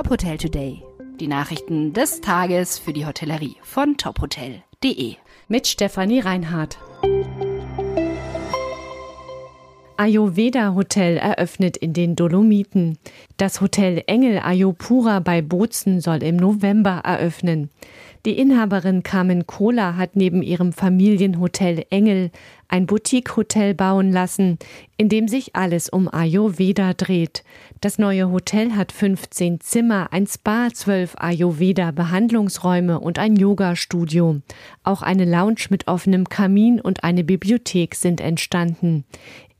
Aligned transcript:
Top 0.00 0.08
Hotel 0.08 0.38
Today. 0.38 0.82
Die 1.20 1.26
Nachrichten 1.26 1.92
des 1.92 2.22
Tages 2.22 2.78
für 2.78 2.94
die 2.94 3.04
Hotellerie 3.04 3.56
von 3.60 3.98
tophotel.de. 3.98 5.16
Mit 5.46 5.66
Stefanie 5.66 6.20
Reinhardt. 6.20 6.78
Ayurveda 9.98 10.74
Hotel 10.74 11.18
eröffnet 11.18 11.76
in 11.76 11.92
den 11.92 12.16
Dolomiten. 12.16 12.96
Das 13.36 13.60
Hotel 13.60 14.02
Engel 14.06 14.38
Ayurpura 14.38 15.20
bei 15.20 15.42
Bozen 15.42 16.00
soll 16.00 16.22
im 16.22 16.36
November 16.36 17.02
eröffnen. 17.04 17.68
Die 18.24 18.38
Inhaberin 18.38 19.02
Carmen 19.02 19.46
Kohler 19.46 19.98
hat 19.98 20.16
neben 20.16 20.42
ihrem 20.42 20.72
Familienhotel 20.72 21.84
Engel 21.90 22.30
ein 22.68 22.86
Boutique-Hotel 22.86 23.74
bauen 23.74 24.10
lassen, 24.10 24.58
in 24.96 25.10
dem 25.10 25.28
sich 25.28 25.54
alles 25.54 25.90
um 25.90 26.08
Ayurveda 26.08 26.94
dreht. 26.94 27.44
Das 27.82 27.98
neue 27.98 28.30
Hotel 28.30 28.76
hat 28.76 28.92
15 28.92 29.60
Zimmer, 29.60 30.08
ein 30.12 30.26
Spa, 30.26 30.68
12 30.70 31.14
Ayurveda-Behandlungsräume 31.16 33.00
und 33.00 33.18
ein 33.18 33.36
Yoga-Studio. 33.36 34.42
Auch 34.84 35.00
eine 35.00 35.24
Lounge 35.24 35.68
mit 35.70 35.88
offenem 35.88 36.28
Kamin 36.28 36.78
und 36.78 37.04
eine 37.04 37.24
Bibliothek 37.24 37.94
sind 37.94 38.20
entstanden. 38.20 39.06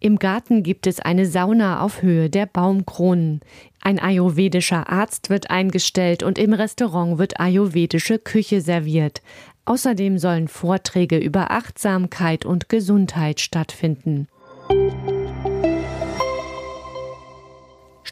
Im 0.00 0.18
Garten 0.18 0.62
gibt 0.62 0.86
es 0.86 1.00
eine 1.00 1.24
Sauna 1.24 1.80
auf 1.80 2.02
Höhe 2.02 2.28
der 2.28 2.44
Baumkronen. 2.44 3.40
Ein 3.80 3.98
ayurvedischer 3.98 4.90
Arzt 4.90 5.30
wird 5.30 5.48
eingestellt 5.48 6.22
und 6.22 6.38
im 6.38 6.52
Restaurant 6.52 7.16
wird 7.16 7.40
ayurvedische 7.40 8.18
Küche 8.18 8.60
serviert. 8.60 9.22
Außerdem 9.64 10.18
sollen 10.18 10.48
Vorträge 10.48 11.16
über 11.16 11.50
Achtsamkeit 11.50 12.44
und 12.44 12.68
Gesundheit 12.68 13.40
stattfinden. 13.40 14.28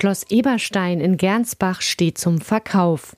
Schloss 0.01 0.25
Eberstein 0.31 1.01
in 1.01 1.17
Gernsbach 1.17 1.81
steht 1.81 2.19
zum 2.19 2.41
Verkauf. 2.41 3.17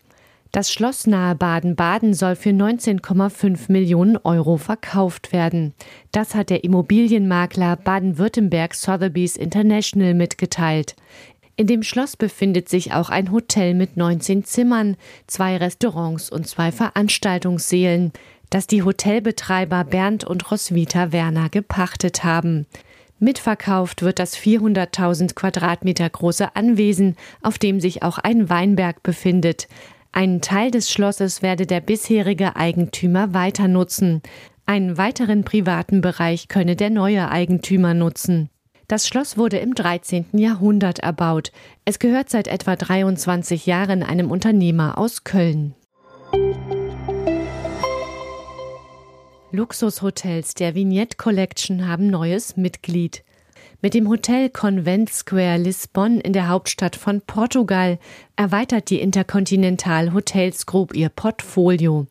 Das 0.51 0.73
Schloss 0.73 1.06
nahe 1.06 1.34
Baden-Baden 1.34 2.15
soll 2.15 2.36
für 2.36 2.50
19,5 2.50 3.70
Millionen 3.70 4.17
Euro 4.17 4.56
verkauft 4.56 5.34
werden. 5.34 5.75
Das 6.11 6.34
hat 6.34 6.48
der 6.48 6.64
Immobilienmakler 6.64 7.77
Baden-Württemberg 7.77 8.73
Sotheby's 8.73 9.36
International 9.36 10.14
mitgeteilt. 10.14 10.97
In 11.55 11.67
dem 11.67 11.83
Schloss 11.83 12.17
befindet 12.17 12.70
sich 12.70 12.95
auch 12.95 13.11
ein 13.11 13.31
Hotel 13.31 13.75
mit 13.75 13.98
19 13.98 14.45
Zimmern, 14.45 14.97
zwei 15.27 15.58
Restaurants 15.58 16.31
und 16.31 16.48
zwei 16.48 16.73
Veranstaltungssälen, 16.73 18.11
das 18.48 18.67
die 18.67 18.84
Hotelbetreiber 18.84 19.84
Bernd 19.84 20.25
und 20.25 20.51
Roswitha 20.51 21.12
Werner 21.12 21.51
gepachtet 21.51 22.25
haben. 22.25 22.64
Mitverkauft 23.21 24.03
wird 24.03 24.19
das 24.19 24.37
400.000 24.37 25.35
Quadratmeter 25.35 26.09
große 26.09 26.57
Anwesen, 26.57 27.17
auf 27.43 27.59
dem 27.59 27.79
sich 27.79 28.03
auch 28.03 28.19
ein 28.19 28.49
Weinberg 28.49 29.03
befindet. 29.03 29.69
Einen 30.11 30.41
Teil 30.41 30.71
des 30.71 30.91
Schlosses 30.91 31.43
werde 31.43 31.67
der 31.67 31.81
bisherige 31.81 32.57
Eigentümer 32.57 33.33
weiter 33.33 33.69
nutzen. 33.69 34.23
Einen 34.67 34.97
weiteren 34.97 35.45
privaten 35.45 36.01
Bereich 36.01 36.48
könne 36.48 36.77
der 36.77 36.91
neue 36.91 37.31
Eigentümer 37.31 37.95
nutzen. 37.95 38.51
Das 38.89 39.07
Schloss 39.07 39.37
wurde 39.37 39.59
im 39.59 39.75
13. 39.75 40.27
Jahrhundert 40.33 40.98
erbaut. 40.98 41.53
Es 41.85 42.01
gehört 42.01 42.31
seit 42.31 42.48
etwa 42.48 42.75
23 42.75 43.67
Jahren 43.67 44.03
einem 44.03 44.31
Unternehmer 44.33 44.98
aus 44.98 45.23
Köln. 45.23 45.75
Luxushotels 49.53 50.55
der 50.55 50.77
Vignette 50.77 51.17
Collection 51.17 51.89
haben 51.89 52.06
neues 52.06 52.56
Mitglied. 52.56 53.25
Mit 53.83 53.95
dem 53.95 54.09
Hotel 54.09 54.48
Convent 54.48 55.11
Square 55.11 55.57
Lisbon 55.59 56.20
in 56.20 56.33
der 56.33 56.48
Hauptstadt 56.48 56.95
von 56.95 57.20
Portugal 57.20 57.98
erweitert 58.37 58.91
die 58.91 59.01
Intercontinental 59.01 60.12
Hotels 60.12 60.67
Group 60.67 60.95
ihr 60.95 61.09
Portfolio. 61.09 62.07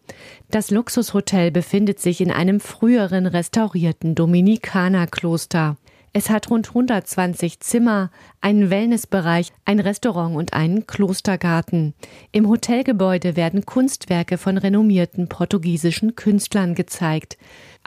Das 0.51 0.69
Luxushotel 0.69 1.49
befindet 1.49 2.01
sich 2.01 2.19
in 2.19 2.31
einem 2.31 2.59
früheren 2.59 3.25
restaurierten 3.25 4.15
Dominikanerkloster. 4.15 5.77
Es 6.11 6.29
hat 6.29 6.49
rund 6.49 6.69
120 6.69 7.59
Zimmer, 7.59 8.09
einen 8.41 8.69
Wellnessbereich, 8.71 9.51
ein 9.65 9.79
Restaurant 9.79 10.35
und 10.35 10.53
einen 10.53 10.87
Klostergarten. 10.87 11.93
Im 12.31 12.49
Hotelgebäude 12.49 13.35
werden 13.35 13.65
Kunstwerke 13.65 14.37
von 14.39 14.57
renommierten 14.57 15.29
portugiesischen 15.29 16.15
Künstlern 16.15 16.73
gezeigt. 16.73 17.37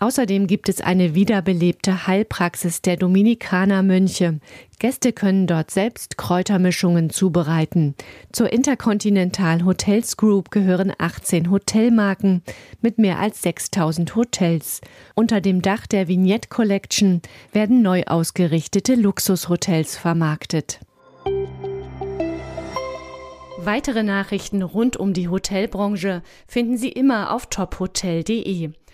Außerdem 0.02 0.48
gibt 0.48 0.68
es 0.68 0.80
eine 0.80 1.14
wiederbelebte 1.14 2.08
Heilpraxis 2.08 2.82
der 2.82 2.96
Dominikanermönche. 2.96 4.40
Gäste 4.80 5.12
können 5.12 5.46
dort 5.46 5.70
selbst 5.70 6.18
Kräutermischungen 6.18 7.08
zubereiten. 7.08 7.94
Zur 8.32 8.52
Intercontinental 8.52 9.64
Hotels 9.64 10.16
Group 10.16 10.50
gehören 10.50 10.92
18 10.98 11.52
Hotelmarken 11.52 12.42
mit 12.80 12.98
mehr 12.98 13.20
als 13.20 13.42
6000 13.42 14.16
Hotels. 14.16 14.80
Unter 15.14 15.40
dem 15.40 15.62
Dach 15.62 15.86
der 15.86 16.08
Vignette 16.08 16.48
Collection 16.48 17.22
werden 17.52 17.80
neu 17.82 18.02
ausgerichtete 18.02 18.96
Luxushotels 18.96 19.96
vermarktet. 19.96 20.80
Weitere 23.56 24.02
Nachrichten 24.02 24.62
rund 24.62 24.96
um 24.96 25.12
die 25.12 25.28
Hotelbranche 25.28 26.22
finden 26.48 26.76
Sie 26.76 26.90
immer 26.90 27.32
auf 27.32 27.46
tophotel.de. 27.46 28.72